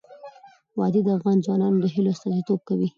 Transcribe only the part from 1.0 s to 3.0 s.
د افغان ځوانانو د هیلو استازیتوب کوي.